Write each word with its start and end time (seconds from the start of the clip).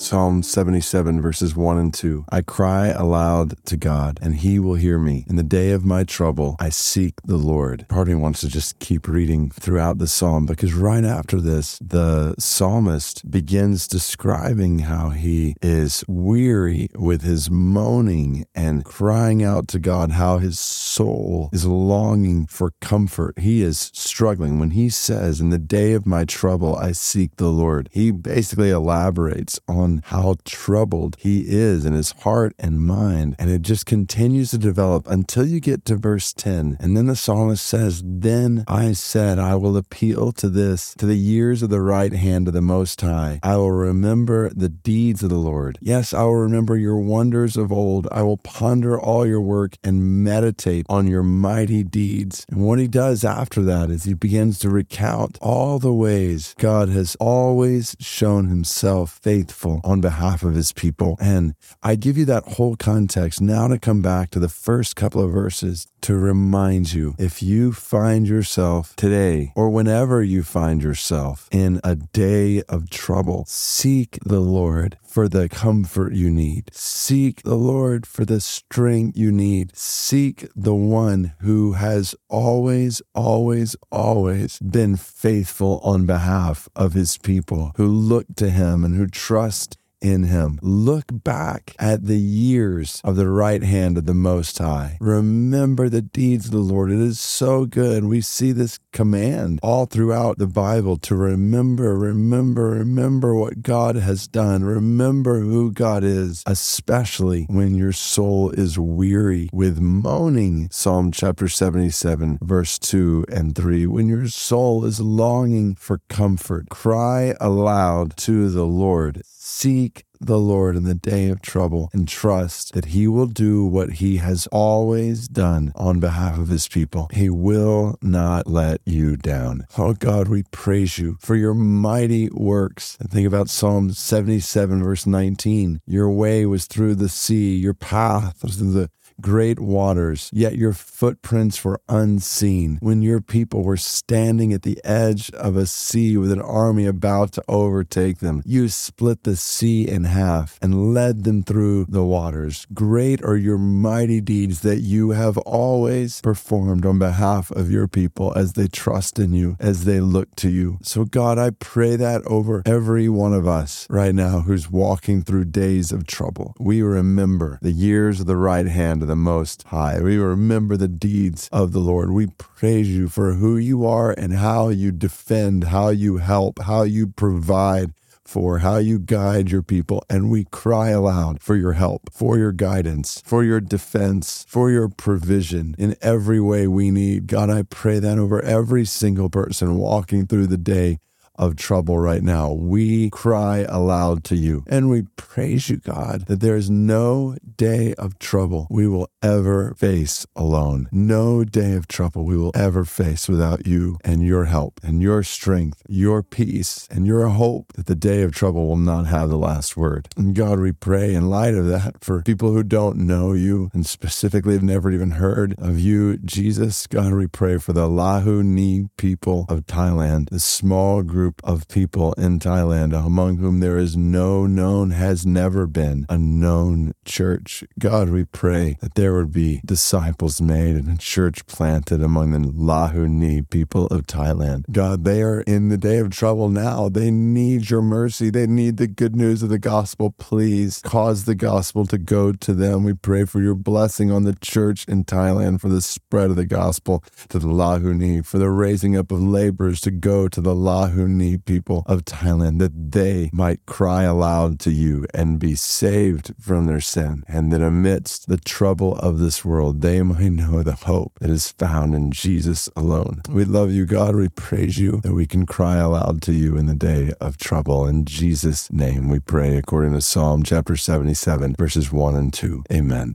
Psalm 0.00 0.44
77, 0.44 1.20
verses 1.20 1.56
1 1.56 1.76
and 1.76 1.92
2. 1.92 2.24
I 2.30 2.40
cry 2.40 2.86
aloud 2.86 3.54
to 3.66 3.76
God, 3.76 4.20
and 4.22 4.36
he 4.36 4.60
will 4.60 4.76
hear 4.76 4.96
me. 4.96 5.24
In 5.28 5.34
the 5.34 5.42
day 5.42 5.72
of 5.72 5.84
my 5.84 6.04
trouble, 6.04 6.54
I 6.60 6.68
seek 6.68 7.14
the 7.24 7.36
Lord. 7.36 7.84
Part 7.88 8.02
of 8.02 8.14
me 8.14 8.20
wants 8.20 8.40
to 8.42 8.48
just 8.48 8.78
keep 8.78 9.08
reading 9.08 9.50
throughout 9.50 9.98
the 9.98 10.06
psalm 10.06 10.46
because 10.46 10.72
right 10.72 11.04
after 11.04 11.40
this, 11.40 11.80
the 11.80 12.36
psalmist 12.38 13.28
begins 13.28 13.88
describing 13.88 14.80
how 14.80 15.10
he 15.10 15.56
is 15.60 16.04
weary 16.06 16.88
with 16.94 17.22
his 17.22 17.50
moaning 17.50 18.46
and 18.54 18.84
crying 18.84 19.42
out 19.42 19.66
to 19.68 19.80
God, 19.80 20.12
how 20.12 20.38
his 20.38 20.60
soul 20.60 21.50
is 21.52 21.66
longing 21.66 22.46
for 22.46 22.72
comfort. 22.80 23.36
He 23.40 23.62
is 23.62 23.90
struggling. 23.92 24.60
When 24.60 24.70
he 24.70 24.90
says, 24.90 25.40
In 25.40 25.50
the 25.50 25.58
day 25.58 25.92
of 25.92 26.06
my 26.06 26.24
trouble, 26.24 26.76
I 26.76 26.92
seek 26.92 27.34
the 27.36 27.48
Lord, 27.48 27.88
he 27.92 28.12
basically 28.12 28.70
elaborates 28.70 29.58
on 29.66 29.87
on 29.88 30.02
how 30.06 30.36
troubled 30.44 31.16
he 31.18 31.44
is 31.48 31.84
in 31.84 31.94
his 31.94 32.12
heart 32.22 32.54
and 32.58 32.80
mind. 32.80 33.34
And 33.38 33.50
it 33.50 33.62
just 33.62 33.86
continues 33.86 34.50
to 34.50 34.58
develop 34.58 35.06
until 35.08 35.46
you 35.46 35.60
get 35.60 35.84
to 35.86 35.96
verse 35.96 36.32
10. 36.32 36.76
And 36.80 36.96
then 36.96 37.06
the 37.06 37.16
psalmist 37.16 37.64
says, 37.64 38.02
Then 38.04 38.64
I 38.68 38.92
said, 38.92 39.38
I 39.38 39.54
will 39.54 39.76
appeal 39.76 40.32
to 40.32 40.48
this, 40.48 40.94
to 40.98 41.06
the 41.06 41.16
years 41.16 41.62
of 41.62 41.70
the 41.70 41.80
right 41.80 42.12
hand 42.12 42.48
of 42.48 42.54
the 42.54 42.60
Most 42.60 43.00
High. 43.00 43.40
I 43.42 43.56
will 43.56 43.72
remember 43.72 44.50
the 44.50 44.68
deeds 44.68 45.22
of 45.22 45.30
the 45.30 45.36
Lord. 45.36 45.78
Yes, 45.80 46.12
I 46.12 46.22
will 46.24 46.36
remember 46.36 46.76
your 46.76 46.98
wonders 46.98 47.56
of 47.56 47.72
old. 47.72 48.06
I 48.12 48.22
will 48.22 48.36
ponder 48.36 49.00
all 49.00 49.26
your 49.26 49.40
work 49.40 49.76
and 49.82 50.22
meditate 50.24 50.86
on 50.88 51.06
your 51.06 51.22
mighty 51.22 51.82
deeds. 51.82 52.44
And 52.50 52.60
what 52.60 52.78
he 52.78 52.88
does 52.88 53.24
after 53.24 53.62
that 53.62 53.90
is 53.90 54.04
he 54.04 54.14
begins 54.14 54.58
to 54.60 54.70
recount 54.70 55.38
all 55.40 55.78
the 55.78 55.94
ways 55.94 56.54
God 56.58 56.88
has 56.90 57.16
always 57.16 57.96
shown 58.00 58.48
himself 58.48 59.18
faithful 59.22 59.77
on 59.84 60.00
behalf 60.00 60.42
of 60.42 60.54
his 60.54 60.72
people. 60.72 61.16
And 61.20 61.54
I 61.82 61.96
give 61.96 62.16
you 62.16 62.24
that 62.26 62.44
whole 62.44 62.76
context 62.76 63.40
now 63.40 63.68
to 63.68 63.78
come 63.78 64.02
back 64.02 64.30
to 64.30 64.38
the 64.38 64.48
first 64.48 64.96
couple 64.96 65.22
of 65.22 65.32
verses 65.32 65.86
to 66.02 66.16
remind 66.16 66.92
you 66.92 67.14
if 67.18 67.42
you 67.42 67.72
find 67.72 68.28
yourself 68.28 68.94
today 68.96 69.52
or 69.56 69.68
whenever 69.70 70.22
you 70.22 70.42
find 70.42 70.82
yourself 70.82 71.48
in 71.50 71.80
a 71.82 71.96
day 71.96 72.62
of 72.68 72.90
trouble, 72.90 73.44
seek 73.48 74.18
the 74.24 74.40
Lord 74.40 74.96
for 75.02 75.28
the 75.28 75.48
comfort 75.48 76.12
you 76.12 76.30
need. 76.30 76.70
Seek 76.72 77.42
the 77.42 77.56
Lord 77.56 78.06
for 78.06 78.24
the 78.24 78.40
strength 78.40 79.16
you 79.16 79.32
need. 79.32 79.76
Seek 79.76 80.46
the 80.54 80.74
one 80.74 81.34
who 81.40 81.72
has 81.72 82.14
always, 82.28 83.00
always, 83.14 83.74
always 83.90 84.58
been 84.60 84.96
faithful 84.96 85.80
on 85.82 86.06
behalf 86.06 86.68
of 86.76 86.92
his 86.92 87.16
people, 87.18 87.72
who 87.76 87.86
look 87.86 88.26
to 88.36 88.50
him 88.50 88.84
and 88.84 88.96
who 88.96 89.06
trust 89.06 89.67
in 90.00 90.24
him. 90.24 90.58
Look 90.62 91.06
back 91.10 91.74
at 91.78 92.04
the 92.04 92.18
years 92.18 93.00
of 93.04 93.16
the 93.16 93.28
right 93.28 93.62
hand 93.62 93.98
of 93.98 94.06
the 94.06 94.14
Most 94.14 94.58
High. 94.58 94.98
Remember 95.00 95.88
the 95.88 96.02
deeds 96.02 96.46
of 96.46 96.52
the 96.52 96.58
Lord. 96.58 96.90
It 96.90 96.98
is 96.98 97.20
so 97.20 97.66
good. 97.66 98.04
We 98.04 98.20
see 98.20 98.52
this 98.52 98.78
command 98.92 99.60
all 99.62 99.86
throughout 99.86 100.38
the 100.38 100.46
Bible 100.46 100.96
to 100.98 101.14
remember, 101.14 101.96
remember, 101.96 102.70
remember 102.70 103.34
what 103.34 103.62
God 103.62 103.96
has 103.96 104.26
done. 104.26 104.64
Remember 104.64 105.40
who 105.40 105.72
God 105.72 106.04
is, 106.04 106.42
especially 106.46 107.46
when 107.48 107.74
your 107.74 107.92
soul 107.92 108.50
is 108.50 108.78
weary 108.78 109.48
with 109.52 109.80
moaning. 109.80 110.68
Psalm 110.70 111.12
chapter 111.12 111.48
77, 111.48 112.38
verse 112.42 112.78
2 112.78 113.26
and 113.28 113.54
3. 113.54 113.86
When 113.86 114.08
your 114.08 114.28
soul 114.28 114.84
is 114.84 115.00
longing 115.00 115.74
for 115.74 116.00
comfort, 116.08 116.68
cry 116.70 117.34
aloud 117.40 118.16
to 118.18 118.48
the 118.50 118.66
Lord. 118.66 119.22
Seek 119.24 119.87
the 120.20 120.38
Lord 120.38 120.76
in 120.76 120.84
the 120.84 120.94
day 120.94 121.28
of 121.28 121.40
trouble 121.40 121.90
and 121.92 122.08
trust 122.08 122.72
that 122.74 122.86
He 122.86 123.06
will 123.06 123.26
do 123.26 123.64
what 123.64 123.94
He 123.94 124.16
has 124.16 124.46
always 124.48 125.28
done 125.28 125.72
on 125.74 126.00
behalf 126.00 126.38
of 126.38 126.48
His 126.48 126.68
people. 126.68 127.08
He 127.12 127.30
will 127.30 127.96
not 128.02 128.46
let 128.46 128.80
you 128.84 129.16
down. 129.16 129.66
Oh 129.76 129.94
God, 129.94 130.28
we 130.28 130.42
praise 130.50 130.98
you 130.98 131.16
for 131.20 131.36
your 131.36 131.54
mighty 131.54 132.28
works. 132.30 132.96
And 133.00 133.10
think 133.10 133.26
about 133.26 133.48
Psalm 133.48 133.92
77, 133.92 134.82
verse 134.82 135.06
19. 135.06 135.80
Your 135.86 136.10
way 136.10 136.46
was 136.46 136.66
through 136.66 136.96
the 136.96 137.08
sea, 137.08 137.56
your 137.56 137.74
path 137.74 138.42
was 138.42 138.56
through 138.56 138.72
the 138.72 138.90
great 139.20 139.58
waters, 139.58 140.30
yet 140.32 140.56
your 140.56 140.72
footprints 140.72 141.64
were 141.64 141.80
unseen. 141.88 142.78
When 142.80 143.02
your 143.02 143.20
people 143.20 143.62
were 143.62 143.76
standing 143.76 144.52
at 144.52 144.62
the 144.62 144.80
edge 144.84 145.30
of 145.32 145.56
a 145.56 145.66
sea 145.66 146.16
with 146.16 146.32
an 146.32 146.40
army 146.40 146.86
about 146.86 147.32
to 147.32 147.44
overtake 147.48 148.18
them, 148.18 148.42
you 148.44 148.68
split 148.68 149.24
the 149.24 149.36
sea 149.36 149.88
in 149.88 150.04
half 150.04 150.58
and 150.62 150.94
led 150.94 151.24
them 151.24 151.42
through 151.42 151.86
the 151.88 152.04
waters. 152.04 152.66
Great 152.72 153.22
are 153.24 153.36
your 153.36 153.58
mighty 153.58 154.20
deeds 154.20 154.60
that 154.60 154.80
you 154.80 155.10
have 155.10 155.38
always 155.38 156.20
performed 156.20 156.84
on 156.84 156.98
behalf 156.98 157.50
of 157.50 157.70
your 157.70 157.88
people 157.88 158.32
as 158.36 158.52
they 158.52 158.68
trust 158.68 159.18
in 159.18 159.32
you, 159.32 159.56
as 159.58 159.84
they 159.84 160.00
look 160.00 160.34
to 160.36 160.50
you. 160.50 160.78
So, 160.82 161.04
God, 161.04 161.38
I 161.38 161.50
pray 161.50 161.96
that 161.96 162.22
over 162.26 162.62
every 162.64 163.08
one 163.08 163.32
of 163.32 163.46
us 163.46 163.86
right 163.90 164.14
now 164.14 164.40
who's 164.40 164.70
walking 164.70 165.22
through 165.22 165.46
days 165.46 165.92
of 165.92 166.06
trouble. 166.06 166.54
We 166.58 166.82
remember 166.82 167.58
the 167.62 167.72
years 167.72 168.20
of 168.20 168.26
the 168.26 168.36
right 168.36 168.66
hand 168.66 169.02
the 169.08 169.16
Most 169.16 169.64
High. 169.64 170.00
We 170.00 170.18
remember 170.18 170.76
the 170.76 170.86
deeds 170.86 171.48
of 171.50 171.72
the 171.72 171.80
Lord. 171.80 172.10
We 172.12 172.26
praise 172.38 172.88
you 172.88 173.08
for 173.08 173.32
who 173.32 173.56
you 173.56 173.86
are 173.86 174.12
and 174.12 174.34
how 174.34 174.68
you 174.68 174.92
defend, 174.92 175.64
how 175.64 175.88
you 175.88 176.18
help, 176.18 176.60
how 176.60 176.82
you 176.82 177.06
provide 177.06 177.92
for 178.24 178.58
how 178.58 178.76
you 178.76 178.98
guide 178.98 179.50
your 179.50 179.62
people, 179.62 180.04
and 180.10 180.30
we 180.30 180.44
cry 180.44 180.90
aloud 180.90 181.40
for 181.40 181.56
your 181.56 181.72
help, 181.72 182.12
for 182.12 182.36
your 182.36 182.52
guidance, 182.52 183.22
for 183.24 183.42
your 183.42 183.58
defense, 183.58 184.44
for 184.46 184.70
your 184.70 184.90
provision 184.90 185.74
in 185.78 185.96
every 186.02 186.38
way 186.38 186.66
we 186.66 186.90
need. 186.90 187.26
God, 187.26 187.48
I 187.48 187.62
pray 187.62 187.98
that 188.00 188.18
over 188.18 188.42
every 188.42 188.84
single 188.84 189.30
person 189.30 189.78
walking 189.78 190.26
through 190.26 190.48
the 190.48 190.58
day 190.58 190.98
of 191.38 191.56
trouble 191.56 191.98
right 191.98 192.22
now. 192.22 192.52
We 192.52 193.10
cry 193.10 193.64
aloud 193.68 194.24
to 194.24 194.36
you 194.36 194.64
and 194.66 194.90
we 194.90 195.02
praise 195.16 195.70
you, 195.70 195.76
God, 195.76 196.26
that 196.26 196.40
there 196.40 196.56
is 196.56 196.68
no 196.68 197.36
day 197.56 197.94
of 197.94 198.18
trouble 198.18 198.66
we 198.68 198.88
will 198.88 199.08
ever 199.22 199.74
face 199.74 200.26
alone. 200.34 200.88
No 200.90 201.44
day 201.44 201.72
of 201.74 201.86
trouble 201.86 202.24
we 202.24 202.36
will 202.36 202.52
ever 202.54 202.84
face 202.84 203.28
without 203.28 203.66
you 203.66 203.98
and 204.04 204.22
your 204.26 204.46
help 204.46 204.80
and 204.82 205.00
your 205.00 205.22
strength, 205.22 205.82
your 205.88 206.22
peace, 206.22 206.88
and 206.90 207.06
your 207.06 207.28
hope 207.28 207.72
that 207.74 207.86
the 207.86 207.94
day 207.94 208.22
of 208.22 208.32
trouble 208.32 208.66
will 208.66 208.76
not 208.76 209.06
have 209.06 209.28
the 209.28 209.38
last 209.38 209.76
word. 209.76 210.08
And 210.16 210.34
God, 210.34 210.58
we 210.58 210.72
pray 210.72 211.14
in 211.14 211.30
light 211.30 211.54
of 211.54 211.66
that 211.66 212.02
for 212.02 212.22
people 212.22 212.52
who 212.52 212.62
don't 212.62 212.96
know 212.98 213.32
you 213.32 213.70
and 213.72 213.86
specifically 213.86 214.54
have 214.54 214.62
never 214.62 214.90
even 214.90 215.12
heard 215.12 215.54
of 215.58 215.78
you, 215.78 216.18
Jesus. 216.18 216.86
God, 216.86 217.12
we 217.12 217.26
pray 217.26 217.58
for 217.58 217.72
the 217.72 217.88
Lahu 217.88 218.42
Ni 218.42 218.88
people 218.96 219.46
of 219.48 219.66
Thailand, 219.66 220.30
the 220.30 220.40
small 220.40 221.02
group 221.02 221.27
group 221.28 221.40
of 221.44 221.68
people 221.68 222.14
in 222.14 222.38
Thailand 222.38 222.96
among 222.96 223.36
whom 223.36 223.60
there 223.60 223.76
is 223.76 223.98
no 223.98 224.46
known, 224.46 224.92
has 224.92 225.26
never 225.26 225.66
been 225.66 226.06
a 226.08 226.16
known 226.16 226.94
church. 227.04 227.62
God, 227.78 228.08
we 228.08 228.24
pray 228.24 228.78
that 228.80 228.94
there 228.94 229.12
would 229.12 229.30
be 229.30 229.60
disciples 229.62 230.40
made 230.40 230.76
and 230.76 230.88
a 230.88 230.96
church 230.96 231.44
planted 231.46 232.02
among 232.02 232.30
the 232.30 232.38
Lahuni 232.38 233.48
people 233.50 233.88
of 233.88 234.06
Thailand. 234.06 234.64
God, 234.72 235.04
they 235.04 235.20
are 235.20 235.42
in 235.42 235.68
the 235.68 235.76
day 235.76 235.98
of 235.98 236.08
trouble 236.08 236.48
now. 236.48 236.88
They 236.88 237.10
need 237.10 237.68
your 237.68 237.82
mercy. 237.82 238.30
They 238.30 238.46
need 238.46 238.78
the 238.78 238.86
good 238.86 239.14
news 239.14 239.42
of 239.42 239.50
the 239.50 239.58
gospel. 239.58 240.14
Please 240.16 240.80
cause 240.82 241.26
the 241.26 241.34
gospel 241.34 241.84
to 241.86 241.98
go 241.98 242.32
to 242.32 242.54
them. 242.54 242.84
We 242.84 242.94
pray 242.94 243.26
for 243.26 243.42
your 243.42 243.54
blessing 243.54 244.10
on 244.10 244.22
the 244.22 244.34
church 244.40 244.86
in 244.88 245.04
Thailand, 245.04 245.60
for 245.60 245.68
the 245.68 245.82
spread 245.82 246.30
of 246.30 246.36
the 246.36 246.46
gospel 246.46 247.04
to 247.28 247.38
the 247.38 247.48
Lahuni, 247.48 248.24
for 248.24 248.38
the 248.38 248.48
raising 248.48 248.96
up 248.96 249.12
of 249.12 249.22
laborers 249.22 249.82
to 249.82 249.90
go 249.90 250.26
to 250.28 250.40
the 250.40 250.54
Lahuni 250.54 251.17
people 251.38 251.82
of 251.86 252.04
Thailand 252.04 252.58
that 252.58 252.92
they 252.92 253.30
might 253.32 253.66
cry 253.66 254.04
aloud 254.04 254.58
to 254.60 254.70
you 254.70 255.06
and 255.12 255.38
be 255.38 255.54
saved 255.54 256.34
from 256.38 256.66
their 256.66 256.80
sin, 256.80 257.24
and 257.26 257.52
that 257.52 257.60
amidst 257.60 258.28
the 258.28 258.36
trouble 258.36 258.96
of 258.96 259.18
this 259.18 259.44
world, 259.44 259.80
they 259.80 260.02
might 260.02 260.32
know 260.32 260.62
the 260.62 260.72
hope 260.72 261.18
that 261.20 261.30
is 261.30 261.50
found 261.52 261.94
in 261.94 262.10
Jesus 262.10 262.68
alone. 262.76 263.22
We 263.28 263.44
love 263.44 263.70
you, 263.70 263.86
God. 263.86 264.14
We 264.14 264.28
praise 264.28 264.78
you 264.78 265.00
that 265.02 265.14
we 265.14 265.26
can 265.26 265.46
cry 265.46 265.76
aloud 265.76 266.22
to 266.22 266.32
you 266.32 266.56
in 266.56 266.66
the 266.66 266.74
day 266.74 267.12
of 267.20 267.36
trouble. 267.36 267.86
In 267.86 268.04
Jesus' 268.04 268.70
name 268.70 269.08
we 269.08 269.18
pray, 269.18 269.56
according 269.56 269.92
to 269.92 270.00
Psalm 270.00 270.42
chapter 270.42 270.76
77, 270.76 271.56
verses 271.58 271.92
1 271.92 272.16
and 272.16 272.32
2. 272.32 272.64
Amen. 272.72 273.14